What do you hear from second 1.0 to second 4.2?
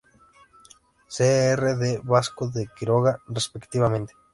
Sr. D. Vasco de Quiroga", respectivamente.